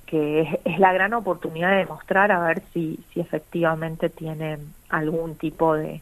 es, 0.64 0.80
la 0.80 0.94
gran 0.94 1.16
oportunidad 1.16 1.72
de 1.72 1.78
demostrar 1.78 2.32
a 2.32 2.40
ver 2.40 2.62
si, 2.72 3.00
si 3.12 3.20
efectivamente 3.20 4.10
tiene 4.10 4.60
algún 4.90 5.38
tipo 5.38 5.74
de, 5.74 6.02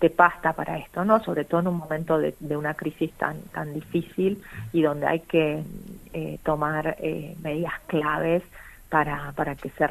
de 0.00 0.10
pasta 0.10 0.52
para 0.52 0.78
esto, 0.78 1.04
¿no? 1.04 1.22
Sobre 1.22 1.44
todo 1.44 1.60
en 1.60 1.68
un 1.68 1.76
momento 1.76 2.18
de, 2.18 2.34
de 2.40 2.56
una 2.56 2.74
crisis 2.74 3.12
tan 3.12 3.40
tan 3.52 3.72
difícil 3.72 4.42
y 4.72 4.82
donde 4.82 5.06
hay 5.06 5.20
que 5.20 5.62
eh, 6.12 6.38
tomar 6.42 6.96
eh, 6.98 7.36
medidas 7.40 7.74
claves 7.86 8.42
para, 8.88 9.30
para 9.36 9.54
que 9.54 9.70
se, 9.70 9.86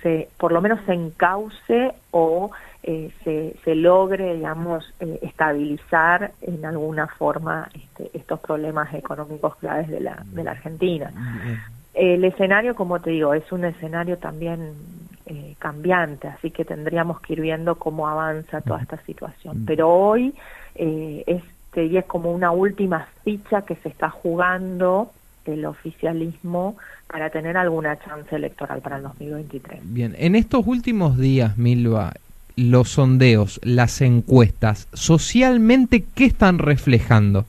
se 0.00 0.28
por 0.36 0.52
lo 0.52 0.60
menos 0.60 0.78
se 0.86 0.92
encauce 0.92 1.94
o 2.12 2.52
eh, 2.84 3.10
se, 3.24 3.56
se 3.64 3.74
logre, 3.74 4.36
digamos, 4.36 4.94
eh, 5.00 5.18
estabilizar 5.22 6.30
en 6.42 6.64
alguna 6.64 7.08
forma 7.08 7.68
este, 7.74 8.16
estos 8.16 8.38
problemas 8.38 8.94
económicos 8.94 9.56
claves 9.56 9.88
de 9.88 9.98
la, 9.98 10.22
de 10.26 10.44
la 10.44 10.52
Argentina. 10.52 11.12
El 11.98 12.24
escenario, 12.24 12.76
como 12.76 13.00
te 13.00 13.10
digo, 13.10 13.34
es 13.34 13.50
un 13.50 13.64
escenario 13.64 14.18
también 14.18 14.72
eh, 15.26 15.56
cambiante, 15.58 16.28
así 16.28 16.52
que 16.52 16.64
tendríamos 16.64 17.20
que 17.20 17.32
ir 17.32 17.40
viendo 17.40 17.74
cómo 17.74 18.06
avanza 18.06 18.60
toda 18.60 18.80
esta 18.80 18.98
situación. 18.98 19.64
Pero 19.66 19.88
hoy 19.88 20.32
eh, 20.76 21.24
es, 21.26 21.42
es 21.74 22.04
como 22.04 22.30
una 22.30 22.52
última 22.52 23.08
ficha 23.24 23.62
que 23.62 23.74
se 23.74 23.88
está 23.88 24.10
jugando 24.10 25.10
el 25.44 25.64
oficialismo 25.64 26.76
para 27.08 27.30
tener 27.30 27.56
alguna 27.56 27.98
chance 27.98 28.36
electoral 28.36 28.80
para 28.80 28.98
el 28.98 29.02
2023. 29.02 29.80
Bien, 29.82 30.14
en 30.18 30.36
estos 30.36 30.64
últimos 30.68 31.18
días, 31.18 31.58
Milva, 31.58 32.12
los 32.54 32.90
sondeos, 32.90 33.58
las 33.64 34.00
encuestas, 34.02 34.86
socialmente, 34.92 36.04
¿qué 36.14 36.26
están 36.26 36.58
reflejando? 36.58 37.44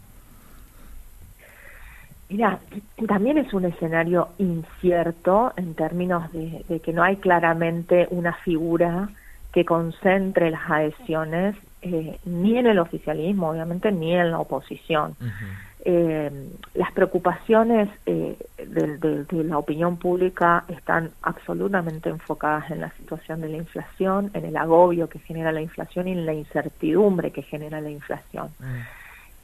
Mira, 2.29 2.59
también 3.07 3.39
es 3.39 3.53
un 3.53 3.65
escenario 3.65 4.29
incierto 4.37 5.51
en 5.57 5.73
términos 5.73 6.31
de, 6.31 6.79
que 6.79 6.93
no 6.93 7.01
hay 7.01 7.15
claramente 7.17 8.07
una 8.11 8.33
figura 8.33 9.09
que 9.51 9.65
concentre 9.65 10.51
las 10.51 10.69
adhesiones 10.69 11.55
eh, 11.81 12.19
ni 12.25 12.57
en 12.57 12.67
el 12.67 12.77
oficialismo, 12.77 13.49
obviamente, 13.49 13.91
ni 13.91 14.13
en 14.13 14.29
la 14.29 14.39
oposición. 14.39 15.15
eh, 15.85 16.29
las 16.75 16.91
preocupaciones 16.91 17.89
eh, 18.05 18.37
de, 18.57 18.97
de, 18.97 19.23
de, 19.23 19.43
la 19.45 19.57
opinión 19.57 19.97
pública 19.97 20.65
están 20.67 21.09
absolutamente 21.23 22.09
enfocadas 22.09 22.69
en 22.69 22.81
la 22.81 22.91
situación 22.91 23.41
de 23.41 23.49
la 23.49 23.57
inflación, 23.57 24.29
en 24.33 24.45
el 24.45 24.57
agobio 24.57 25.07
que 25.09 25.19
genera 25.19 25.51
la 25.51 25.61
inflación 25.61 26.07
y 26.07 26.11
en 26.11 26.25
la 26.25 26.33
incertidumbre 26.33 27.31
que 27.31 27.41
genera 27.41 27.81
la 27.81 27.89
inflación. 27.89 28.49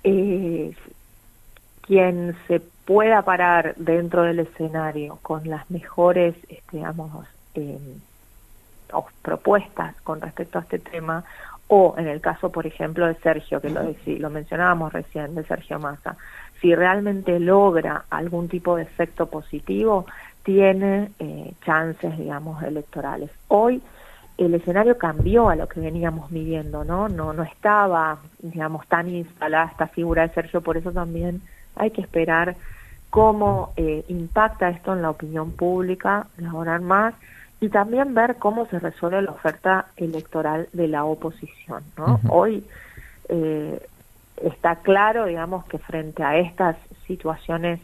eh, 0.04 0.76
quien 1.86 2.36
se 2.48 2.60
pueda 2.60 3.22
parar 3.24 3.76
dentro 3.78 4.24
del 4.24 4.40
escenario 4.40 5.20
con 5.22 5.48
las 5.50 5.70
mejores, 5.70 6.36
este, 6.50 6.78
digamos, 6.78 7.12
eh, 7.56 7.78
propuestas 9.22 9.96
con 10.02 10.22
respecto 10.22 10.60
a 10.60 10.62
este 10.62 10.80
tema, 10.80 11.24
o 11.68 11.96
en 11.98 12.08
el 12.08 12.22
caso, 12.22 12.52
por 12.52 12.68
ejemplo, 12.68 13.08
de 13.08 13.16
Sergio, 13.16 13.60
que 13.60 13.70
lo, 13.70 13.82
lo 14.06 14.30
mencionábamos 14.30 14.94
recién, 14.94 15.34
de 15.34 15.44
Sergio 15.44 15.80
Massa, 15.80 16.16
si 16.62 16.76
realmente 16.76 17.40
logra 17.40 18.06
algún 18.10 18.48
tipo 18.48 18.76
de 18.76 18.84
efecto 18.84 19.28
positivo, 19.28 20.06
tiene 20.44 21.12
eh, 21.20 21.54
chances, 21.66 22.18
digamos, 22.18 22.62
electorales. 22.64 23.32
Hoy 23.48 23.82
el 24.38 24.54
escenario 24.54 24.98
cambió 24.98 25.50
a 25.50 25.56
lo 25.56 25.68
que 25.68 25.80
veníamos 25.80 26.30
midiendo, 26.30 26.84
¿no? 26.84 27.10
No, 27.10 27.34
no 27.34 27.44
estaba, 27.44 28.20
digamos, 28.40 28.86
tan 28.88 29.10
instalada 29.10 29.72
esta 29.72 29.88
figura 29.88 30.28
de 30.28 30.34
Sergio, 30.34 30.62
por 30.62 30.78
eso 30.78 30.92
también 30.92 31.42
hay 31.76 31.92
que 31.92 32.02
esperar 32.02 32.56
cómo 33.10 33.74
eh, 33.78 34.04
impacta 34.08 34.70
esto 34.70 34.94
en 34.94 35.02
la 35.02 35.10
opinión 35.10 35.52
pública, 35.52 36.28
elaborar 36.38 36.82
más 36.82 37.14
y 37.62 37.70
también 37.70 38.14
ver 38.14 38.36
cómo 38.36 38.66
se 38.68 38.80
resuelve 38.80 39.22
la 39.22 39.32
oferta 39.32 39.88
electoral 39.96 40.68
de 40.74 40.88
la 40.88 41.06
oposición. 41.06 41.84
¿no? 41.98 42.20
Hoy 42.30 42.66
eh, 43.30 43.80
está 44.44 44.78
claro, 44.78 45.26
digamos, 45.26 45.66
que 45.66 45.78
frente 45.78 46.24
a 46.24 46.38
estas 46.38 46.76
situaciones 47.08 47.80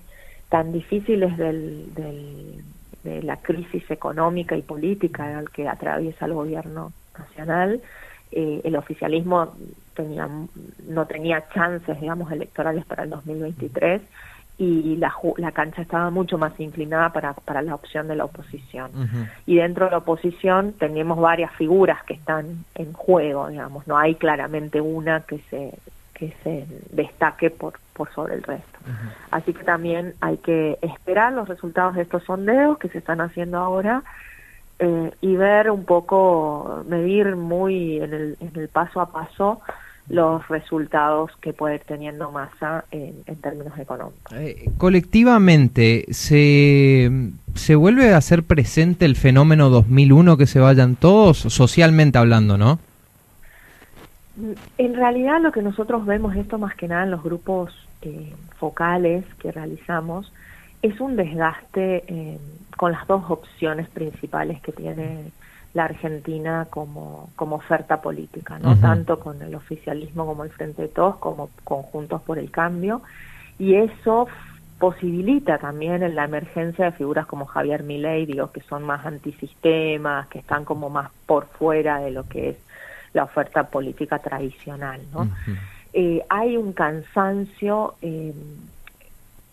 tan 0.49 0.73
difíciles 0.73 1.37
del, 1.37 1.93
del 1.93 2.63
de 3.03 3.23
la 3.23 3.37
crisis 3.37 3.89
económica 3.89 4.55
y 4.55 4.61
política 4.61 5.37
al 5.37 5.49
que 5.49 5.67
atraviesa 5.67 6.25
el 6.25 6.33
gobierno 6.33 6.93
nacional, 7.17 7.81
eh, 8.31 8.61
el 8.63 8.75
oficialismo 8.75 9.55
tenía, 9.93 10.27
no 10.87 11.05
tenía 11.05 11.47
chances, 11.53 11.99
digamos, 11.99 12.31
electorales 12.31 12.85
para 12.85 13.03
el 13.03 13.09
2023 13.09 14.01
y 14.57 14.95
la, 14.97 15.11
la 15.37 15.51
cancha 15.51 15.81
estaba 15.81 16.11
mucho 16.11 16.37
más 16.37 16.59
inclinada 16.59 17.11
para, 17.11 17.33
para 17.33 17.63
la 17.63 17.73
opción 17.73 18.07
de 18.07 18.15
la 18.15 18.25
oposición. 18.25 18.91
Y 19.47 19.55
dentro 19.55 19.85
de 19.85 19.91
la 19.91 19.97
oposición 19.97 20.73
tenemos 20.73 21.19
varias 21.19 21.51
figuras 21.53 22.03
que 22.03 22.13
están 22.13 22.63
en 22.75 22.93
juego, 22.93 23.47
digamos, 23.47 23.87
no 23.87 23.97
hay 23.97 24.15
claramente 24.15 24.79
una 24.79 25.21
que 25.21 25.39
se 25.49 25.73
que 26.13 26.35
se 26.43 26.67
destaque 26.91 27.49
por, 27.49 27.73
por 27.93 28.13
sobre 28.13 28.35
el 28.35 28.43
resto. 28.43 28.77
Así 29.31 29.53
que 29.53 29.63
también 29.63 30.13
hay 30.21 30.37
que 30.37 30.77
esperar 30.83 31.33
los 31.33 31.49
resultados 31.49 31.95
de 31.95 32.03
estos 32.03 32.23
sondeos 32.25 32.77
que 32.77 32.89
se 32.89 32.99
están 32.99 33.21
haciendo 33.21 33.57
ahora 33.57 34.03
eh, 34.83 35.11
y 35.21 35.35
ver 35.35 35.69
un 35.69 35.85
poco, 35.85 36.83
medir 36.87 37.35
muy 37.35 37.97
en 37.97 38.13
el, 38.13 38.37
en 38.39 38.51
el 38.59 38.67
paso 38.67 38.99
a 38.99 39.11
paso 39.11 39.61
los 40.09 40.47
resultados 40.47 41.29
que 41.39 41.53
puede 41.53 41.75
ir 41.75 41.81
teniendo 41.81 42.31
masa 42.31 42.83
en, 42.89 43.13
en 43.27 43.35
términos 43.35 43.77
económicos. 43.77 44.33
Eh, 44.33 44.71
colectivamente, 44.79 46.05
¿se, 46.09 47.11
¿se 47.53 47.75
vuelve 47.75 48.11
a 48.11 48.17
hacer 48.17 48.41
presente 48.41 49.05
el 49.05 49.15
fenómeno 49.15 49.69
2001 49.69 50.35
que 50.35 50.47
se 50.47 50.59
vayan 50.59 50.95
todos, 50.95 51.37
socialmente 51.37 52.17
hablando, 52.17 52.57
no? 52.57 52.79
En 54.79 54.95
realidad 54.95 55.41
lo 55.41 55.51
que 55.51 55.61
nosotros 55.61 56.07
vemos 56.07 56.35
esto 56.35 56.57
más 56.57 56.73
que 56.73 56.87
nada 56.87 57.03
en 57.03 57.11
los 57.11 57.21
grupos 57.21 57.71
eh, 58.01 58.33
focales 58.57 59.25
que 59.39 59.51
realizamos 59.51 60.33
es 60.81 60.99
un 60.99 61.15
desgaste 61.15 62.03
eh, 62.07 62.39
con 62.77 62.91
las 62.91 63.05
dos 63.07 63.23
opciones 63.29 63.87
principales 63.89 64.61
que 64.61 64.71
tiene 64.71 65.31
la 65.73 65.85
Argentina 65.85 66.67
como, 66.69 67.29
como 67.35 67.57
oferta 67.57 68.01
política, 68.01 68.59
no 68.59 68.75
tanto 68.77 69.19
con 69.19 69.41
el 69.41 69.55
oficialismo 69.55 70.25
como 70.25 70.43
el 70.43 70.49
Frente 70.49 70.81
de 70.81 70.87
Todos, 70.89 71.15
como 71.17 71.49
conjuntos 71.63 72.21
por 72.23 72.37
el 72.39 72.51
cambio, 72.51 73.01
y 73.57 73.75
eso 73.75 74.27
posibilita 74.79 75.59
también 75.59 76.03
en 76.03 76.15
la 76.15 76.25
emergencia 76.25 76.85
de 76.85 76.91
figuras 76.91 77.25
como 77.25 77.45
Javier 77.45 77.83
Milei, 77.83 78.25
digo, 78.25 78.51
que 78.51 78.61
son 78.61 78.83
más 78.83 79.05
antisistemas, 79.05 80.27
que 80.27 80.39
están 80.39 80.65
como 80.65 80.89
más 80.89 81.11
por 81.25 81.45
fuera 81.45 81.99
de 81.99 82.11
lo 82.11 82.27
que 82.27 82.49
es 82.49 82.57
la 83.13 83.23
oferta 83.23 83.63
política 83.63 84.19
tradicional, 84.19 84.99
¿no? 85.13 85.29
eh, 85.93 86.25
hay 86.29 86.57
un 86.57 86.73
cansancio 86.73 87.95
eh, 88.01 88.33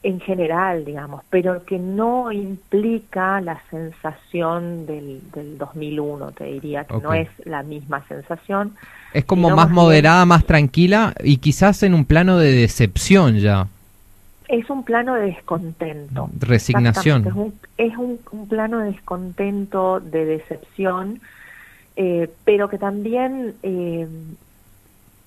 en 0.08 0.20
general, 0.20 0.86
digamos, 0.86 1.22
pero 1.28 1.66
que 1.66 1.78
no 1.78 2.32
implica 2.32 3.42
la 3.42 3.60
sensación 3.70 4.86
del, 4.86 5.20
del 5.34 5.58
2001, 5.58 6.32
te 6.32 6.44
diría, 6.44 6.84
que 6.84 6.96
no 6.96 7.12
es 7.12 7.28
la 7.44 7.62
misma 7.62 8.02
sensación. 8.08 8.72
Es 9.12 9.26
como 9.26 9.50
más 9.50 9.68
moderada, 9.68 10.24
más 10.24 10.46
tranquila 10.46 11.12
y 11.22 11.36
quizás 11.36 11.82
en 11.82 11.92
un 11.92 12.06
plano 12.06 12.38
de 12.38 12.52
decepción 12.52 13.36
ya. 13.36 13.68
Es 14.48 14.70
un 14.70 14.82
plano 14.82 15.14
de 15.14 15.26
descontento. 15.26 16.30
Resignación. 16.40 17.26
Es, 17.26 17.34
un, 17.34 17.54
es 17.76 17.96
un, 17.98 18.18
un, 18.30 18.48
plano 18.48 18.78
de 18.78 18.92
descontento, 18.92 20.00
de 20.00 20.24
decepción, 20.24 21.20
eh, 21.96 22.30
pero 22.46 22.70
que 22.70 22.78
también 22.78 23.56
eh, 23.62 24.08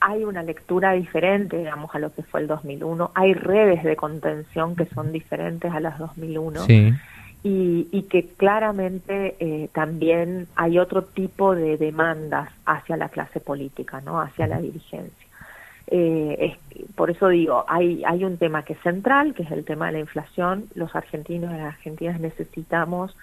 hay 0.02 0.26
una 0.26 0.42
lectura 0.42 0.94
diferente, 0.94 1.58
digamos, 1.58 1.94
a 1.94 2.00
lo 2.00 2.12
que 2.12 2.24
fue 2.24 2.42
el 2.42 2.48
2001. 2.48 3.12
Hay 3.14 3.34
redes 3.34 3.84
de 3.84 3.96
contención 3.96 4.76
que 4.76 4.88
son 4.88 5.12
diferentes 5.12 5.72
a 5.72 5.80
las 5.80 6.00
2001. 6.00 6.66
Y, 7.44 7.88
y 7.92 8.04
que 8.04 8.28
claramente 8.38 9.36
eh, 9.40 9.70
también 9.74 10.48
hay 10.56 10.78
otro 10.78 11.04
tipo 11.04 11.56
de 11.56 11.78
demandas 11.78 12.50
hacia 12.66 12.98
la 12.98 13.10
clase 13.10 13.40
política, 13.40 14.02
¿no? 14.02 14.22
Hacia 14.22 14.46
la 14.46 14.60
dirigencia. 14.62 15.28
Eh, 15.88 16.58
es, 16.76 16.88
por 16.94 17.10
eso 17.10 17.30
digo, 17.30 17.66
hay, 17.68 18.04
hay 18.06 18.24
un 18.24 18.38
tema 18.38 18.64
que 18.64 18.74
es 18.74 18.80
central, 18.82 19.34
que 19.34 19.44
es 19.44 19.52
el 19.52 19.66
tema 19.66 19.88
de 19.88 19.94
la 19.94 20.00
inflación. 20.00 20.66
Los 20.76 20.96
argentinos 20.96 21.52
y 21.52 21.58
las 21.58 21.74
argentinas 21.76 22.20
necesitamos 22.20 23.16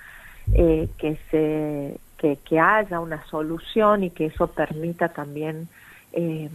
eh, 0.52 0.88
que, 0.98 1.16
se, 1.30 1.98
que, 2.18 2.38
que 2.44 2.58
haya 2.58 3.00
una 3.00 3.24
solución 3.26 4.04
y 4.04 4.10
que 4.10 4.26
eso 4.26 4.48
permita 4.48 5.08
también 5.08 5.68
eh, 6.12 6.48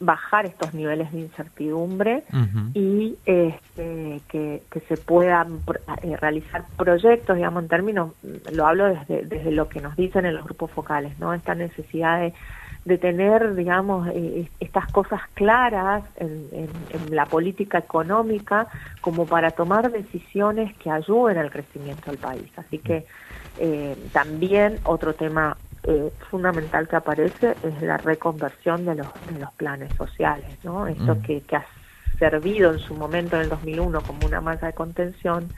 bajar 0.00 0.46
estos 0.46 0.74
niveles 0.74 1.10
de 1.12 1.20
incertidumbre 1.20 2.22
y 2.72 3.16
este, 3.26 4.20
que, 4.28 4.62
que, 4.70 4.80
se 4.80 4.96
puedan 4.96 5.60
eh, 6.02 6.16
realizar 6.16 6.64
proyectos, 6.76 7.36
digamos, 7.36 7.64
en 7.64 7.68
términos, 7.68 8.12
lo 8.52 8.66
hablo 8.66 8.86
desde, 8.86 9.24
desde 9.24 9.50
lo 9.50 9.68
que 9.68 9.80
nos 9.80 9.96
dicen 9.96 10.24
en 10.24 10.36
los 10.36 10.44
grupos 10.44 10.70
focales, 10.70 11.18
¿no? 11.18 11.34
Esta 11.34 11.56
necesidad 11.56 12.20
de, 12.20 12.32
de 12.84 12.96
tener, 12.96 13.56
digamos, 13.56 14.08
eh, 14.14 14.48
estas 14.60 14.86
cosas 14.92 15.20
claras 15.34 16.04
en, 16.16 16.46
en, 16.52 16.68
en, 16.90 17.16
la 17.16 17.26
política 17.26 17.78
económica 17.78 18.68
como 19.00 19.26
para 19.26 19.50
tomar 19.50 19.90
decisiones 19.90 20.76
que 20.76 20.90
ayuden 20.90 21.38
al 21.38 21.50
crecimiento 21.50 22.10
del 22.10 22.20
país. 22.20 22.50
Así 22.56 22.78
que 22.78 23.04
eh, 23.58 23.96
también 24.12 24.78
otro 24.84 25.14
tema 25.14 25.56
eh, 25.90 26.12
fundamental 26.30 26.86
que 26.86 26.96
aparece 26.96 27.56
es 27.62 27.80
la 27.80 27.96
reconversión 27.96 28.84
de 28.84 28.94
los, 28.94 29.06
de 29.32 29.40
los 29.40 29.50
planes 29.52 29.90
sociales, 29.96 30.50
¿no? 30.62 30.86
Esto 30.86 31.14
mm. 31.14 31.22
que, 31.22 31.40
que 31.40 31.56
ha 31.56 31.64
servido 32.18 32.74
en 32.74 32.78
su 32.78 32.94
momento 32.94 33.36
en 33.36 33.42
el 33.44 33.48
2001 33.48 34.02
como 34.02 34.26
una 34.26 34.42
masa 34.42 34.66
de 34.66 34.74
contención, 34.74 35.48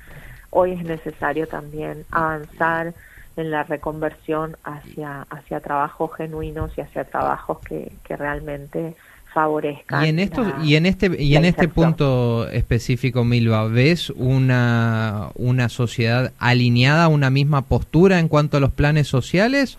hoy 0.51 0.75
es 0.75 0.85
necesario 0.85 1.49
también 1.49 2.05
avanzar 2.13 2.95
en 3.37 3.51
la 3.51 3.65
reconversión 3.65 4.57
hacia, 4.63 5.23
hacia 5.31 5.59
trabajos 5.59 6.13
genuinos 6.17 6.71
y 6.79 6.83
hacia 6.83 7.03
trabajos 7.03 7.59
que, 7.61 7.91
que 8.05 8.17
realmente 8.17 8.95
favorezcan. 9.35 10.05
Y 10.05 10.09
en 10.11 10.19
esto 10.21 10.45
la, 10.45 10.65
y 10.65 10.77
en 10.77 10.87
este 10.87 11.11
y 11.21 11.35
en 11.35 11.45
este 11.45 11.67
punto 11.67 12.49
específico, 12.49 13.25
Milva, 13.25 13.67
¿ves 13.67 14.11
una 14.11 15.31
una 15.35 15.69
sociedad 15.69 16.33
alineada 16.39 17.05
a 17.05 17.09
una 17.09 17.31
misma 17.31 17.63
postura 17.63 18.21
en 18.21 18.29
cuanto 18.29 18.59
a 18.59 18.61
los 18.61 18.71
planes 18.71 19.09
sociales? 19.09 19.77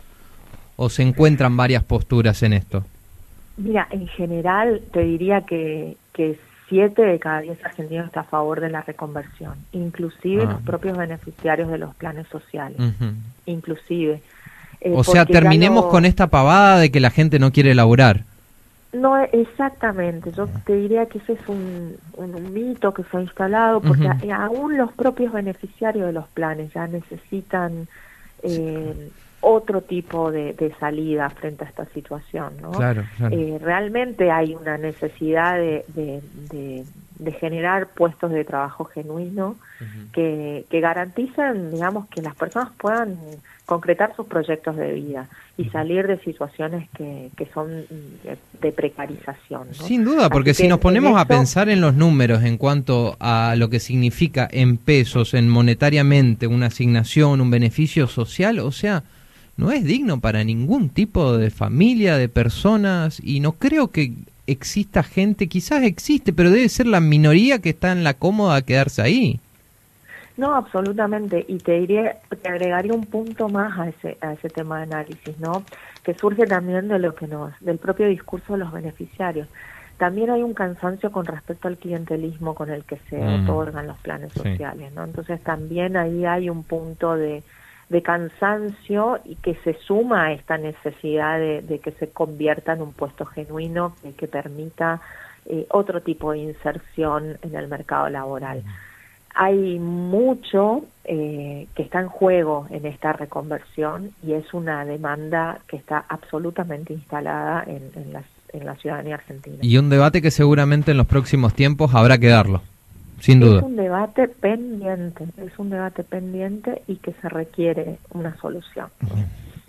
O 0.76 0.90
se 0.90 1.04
encuentran 1.04 1.56
varias 1.58 1.84
posturas 1.84 2.44
en 2.44 2.54
esto? 2.54 2.84
Mira, 3.58 3.88
en 3.92 4.08
general 4.08 4.82
te 4.92 5.02
diría 5.02 5.42
que, 5.42 5.96
que 6.14 6.40
siete 6.68 7.02
de 7.02 7.20
cada 7.20 7.42
diez 7.42 7.64
argentinos 7.64 8.08
está 8.08 8.22
a 8.22 8.24
favor 8.24 8.62
de 8.62 8.70
la 8.70 8.82
reconversión, 8.82 9.56
inclusive 9.74 10.44
ah. 10.44 10.54
los 10.54 10.62
propios 10.62 10.98
beneficiarios 10.98 11.70
de 11.70 11.78
los 11.78 11.94
planes 11.96 12.28
sociales, 12.28 12.80
uh 12.80 12.84
-huh. 12.84 13.14
inclusive. 13.46 14.22
Eh, 14.80 14.94
o 14.96 15.04
sea, 15.04 15.26
terminemos 15.26 15.86
con 15.88 16.06
esta 16.06 16.28
pavada 16.28 16.80
de 16.80 16.90
que 16.90 17.00
la 17.00 17.12
gente 17.12 17.38
no 17.40 17.52
quiere 17.52 17.76
laburar. 17.76 18.24
No, 18.94 19.18
exactamente. 19.18 20.32
Yo 20.32 20.48
te 20.66 20.76
diría 20.76 21.06
que 21.06 21.20
ese 21.20 21.34
es 21.34 21.40
un, 21.48 21.96
un, 22.18 22.36
un 22.36 22.54
mito 22.54 22.94
que 22.94 23.04
se 23.04 23.18
ha 23.18 23.22
instalado, 23.22 23.82
porque 23.82 24.08
uh 24.08 24.12
-huh. 24.12 24.34
aún 24.34 24.78
los 24.78 24.92
propios 24.94 25.32
beneficiarios 25.34 26.06
de 26.08 26.14
los 26.14 26.28
planes 26.30 26.74
ya 26.74 26.88
necesitan 26.88 27.88
eh, 28.44 29.10
otro 29.42 29.82
tipo 29.82 30.32
de, 30.32 30.54
de, 30.54 30.74
salida 30.80 31.30
frente 31.30 31.66
a 31.66 31.68
esta 31.68 31.86
situación. 31.88 32.54
¿no? 32.62 32.72
Claro, 32.72 33.04
claro. 33.18 33.36
Eh, 33.36 33.60
realmente 33.62 34.32
hay 34.32 34.56
una 34.56 34.78
necesidad 34.78 35.58
de, 35.58 35.84
de, 35.88 36.86
generar 37.40 37.88
puestos 37.88 38.32
de 38.32 38.44
trabajo 38.44 38.86
genuino 38.86 39.50
uh 39.50 39.84
-huh. 39.84 40.12
que, 40.12 40.66
que 40.70 40.80
garanticen, 40.80 41.72
digamos, 41.72 42.08
que 42.10 42.22
las 42.22 42.36
personas 42.36 42.70
puedan 42.78 43.16
concretar 43.66 44.14
sus 44.16 44.26
proyectos 44.26 44.76
de 44.76 44.92
vida 44.94 45.30
y 45.58 45.70
salir 45.70 46.06
de 46.06 46.20
situaciones 46.20 46.90
que, 46.90 47.30
que 47.38 47.46
son 47.54 47.86
de 48.62 48.72
precarización. 48.74 49.68
¿no? 49.70 49.86
Sin 49.86 50.04
duda, 50.04 50.30
porque 50.30 50.52
Así 50.52 50.64
si 50.64 50.68
nos 50.68 50.80
ponemos 50.80 51.18
a 51.18 51.26
pensar 51.26 51.70
en 51.70 51.80
los 51.80 51.94
números 51.94 52.44
en 52.44 52.58
cuanto 52.58 53.16
a 53.20 53.56
lo 53.58 53.70
que 53.70 53.80
significa 53.80 54.48
en 54.52 54.78
pesos, 54.78 55.34
en 55.34 55.48
monetariamente, 55.48 56.48
una 56.48 56.66
asignación, 56.66 57.40
un 57.40 57.50
beneficio 57.50 58.08
social, 58.08 58.60
o 58.60 58.74
sea, 58.74 59.04
no 59.62 59.72
es 59.72 59.84
digno 59.84 60.20
para 60.20 60.44
ningún 60.44 60.90
tipo 60.90 61.38
de 61.38 61.52
familia, 61.52 62.18
de 62.18 62.28
personas, 62.28 63.22
y 63.24 63.40
no 63.42 63.52
creo 63.52 63.90
que 63.90 64.14
exista 64.48 65.04
gente, 65.04 65.48
quizás 65.48 65.84
existe, 65.84 66.34
pero 66.34 66.50
debe 66.50 66.68
ser 66.68 66.88
la 66.88 67.00
minoría 67.00 67.60
que 67.60 67.70
está 67.70 67.92
en 67.92 68.04
la 68.04 68.16
cómoda 68.16 68.56
a 68.56 68.62
quedarse 68.64 69.04
ahí. 69.04 69.40
No, 70.36 70.56
absolutamente. 70.56 71.46
Y 71.48 71.60
te 71.60 71.80
diría, 71.80 72.18
te 72.42 72.50
agregaría 72.50 72.94
un 72.94 73.06
punto 73.06 73.50
más 73.50 73.78
a 73.78 73.90
ese, 73.90 74.18
a 74.22 74.34
ese 74.34 74.50
tema 74.50 74.78
de 74.78 74.84
análisis, 74.84 75.38
¿no? 75.38 75.64
Que 76.04 76.16
surge 76.16 76.48
también 76.48 76.88
de 76.88 76.98
lo 76.98 77.14
que 77.14 77.28
nos, 77.28 77.54
del 77.60 77.78
propio 77.78 78.08
discurso 78.08 78.54
de 78.54 78.60
los 78.60 78.72
beneficiarios. 78.72 79.48
También 79.98 80.32
hay 80.32 80.42
un 80.42 80.56
cansancio 80.56 81.12
con 81.12 81.28
respecto 81.28 81.68
al 81.68 81.78
clientelismo 81.78 82.56
con 82.56 82.72
el 82.72 82.84
que 82.84 82.98
se 83.12 83.18
mm. 83.18 83.44
otorgan 83.44 83.86
los 83.86 84.00
planes 84.00 84.34
sí. 84.34 84.40
sociales, 84.40 84.92
¿no? 84.94 85.04
Entonces 85.04 85.40
también 85.44 85.96
ahí 85.96 86.26
hay 86.26 86.50
un 86.50 86.64
punto 86.64 87.16
de, 87.16 87.44
de 87.92 88.02
cansancio 88.02 89.20
y 89.26 89.36
que 89.36 89.56
se 89.66 89.74
suma 89.74 90.28
a 90.28 90.32
esta 90.32 90.58
necesidad 90.58 91.38
de, 91.38 91.62
de 91.62 91.80
que 91.80 91.92
se 91.92 92.10
convierta 92.10 92.72
en 92.72 92.82
un 92.82 92.94
puesto 92.94 93.26
genuino 93.26 93.96
que, 94.02 94.14
que 94.14 94.28
permita 94.30 95.02
eh, 95.46 95.66
otro 95.70 96.02
tipo 96.02 96.32
de 96.32 96.38
inserción 96.38 97.38
en 97.42 97.54
el 97.54 97.68
mercado 97.68 98.08
laboral. 98.08 98.64
hay 99.36 99.78
mucho 99.78 100.86
eh, 101.04 101.68
que 101.76 101.84
está 101.84 102.00
en 102.00 102.08
juego 102.08 102.66
en 102.70 102.86
esta 102.86 103.12
reconversión 103.12 104.12
y 104.24 104.34
es 104.34 104.54
una 104.54 104.86
demanda 104.86 105.60
que 105.68 105.76
está 105.76 106.06
absolutamente 106.08 106.94
instalada 106.94 107.66
en, 107.68 107.92
en 108.54 108.66
la 108.66 108.76
ciudadanía 108.76 109.16
argentina. 109.16 109.58
Y 109.62 109.78
un 109.78 109.90
debate 109.90 110.22
que 110.22 110.32
seguramente 110.32 110.92
en 110.92 110.98
los 110.98 111.08
próximos 111.08 111.54
tiempos 111.54 111.94
habrá 111.94 112.18
que 112.20 112.30
darlo, 112.30 112.62
sin 113.22 113.40
duda. 113.40 113.60
Es 113.60 113.64
un 113.64 113.76
debate 113.76 114.28
pendiente, 114.28 115.26
es 115.38 115.58
un 115.58 115.70
debate 115.70 116.04
pendiente 116.04 116.82
y 116.88 116.96
que 116.96 117.14
se 117.22 117.30
requiere 117.30 117.98
una 118.14 118.36
solución. 118.38 118.88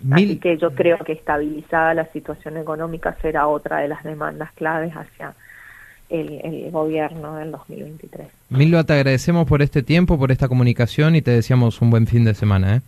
Mil... 0.02 0.30
Así 0.30 0.38
que 0.38 0.58
yo 0.58 0.74
creo 0.74 0.98
que 0.98 1.12
estabilizada 1.12 1.94
la 1.94 2.06
situación 2.06 2.56
económica 2.56 3.16
será 3.22 3.46
otra 3.46 3.78
de 3.78 3.88
las 3.88 4.02
demandas 4.02 4.50
claves 4.52 4.92
hacia 4.94 5.34
el, 6.08 6.40
el, 6.42 6.70
gobierno 6.70 7.36
del 7.36 7.52
2023. 7.52 8.26
Milva, 8.50 8.84
te 8.84 8.94
agradecemos 8.94 9.46
por 9.46 9.62
este 9.62 9.82
tiempo, 9.82 10.18
por 10.18 10.32
esta 10.32 10.48
comunicación 10.48 11.14
y 11.14 11.22
te 11.22 11.30
deseamos 11.30 11.80
un 11.80 11.90
buen 11.90 12.06
fin 12.06 12.24
de 12.24 12.34
semana. 12.34 12.76
¿eh? 12.76 12.80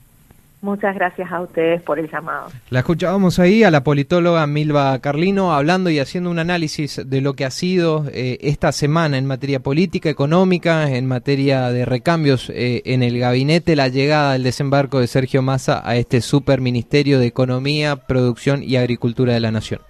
Muchas 0.64 0.94
gracias 0.94 1.30
a 1.30 1.42
ustedes 1.42 1.82
por 1.82 1.98
el 1.98 2.10
llamado. 2.10 2.48
La 2.70 2.78
escuchábamos 2.78 3.38
ahí 3.38 3.64
a 3.64 3.70
la 3.70 3.84
politóloga 3.84 4.46
Milva 4.46 4.98
Carlino 5.00 5.52
hablando 5.52 5.90
y 5.90 5.98
haciendo 5.98 6.30
un 6.30 6.38
análisis 6.38 7.02
de 7.04 7.20
lo 7.20 7.34
que 7.34 7.44
ha 7.44 7.50
sido 7.50 8.06
eh, 8.10 8.38
esta 8.40 8.72
semana 8.72 9.18
en 9.18 9.26
materia 9.26 9.60
política, 9.60 10.08
económica, 10.08 10.90
en 10.90 11.04
materia 11.06 11.68
de 11.68 11.84
recambios 11.84 12.48
eh, 12.48 12.80
en 12.86 13.02
el 13.02 13.18
gabinete, 13.18 13.76
la 13.76 13.88
llegada 13.88 14.32
del 14.32 14.42
desembarco 14.42 15.00
de 15.00 15.06
Sergio 15.06 15.42
Massa 15.42 15.82
a 15.84 15.96
este 15.96 16.22
superministerio 16.22 17.18
de 17.18 17.26
Economía, 17.26 17.96
Producción 17.96 18.62
y 18.62 18.76
Agricultura 18.76 19.34
de 19.34 19.40
la 19.40 19.50
Nación. 19.50 19.82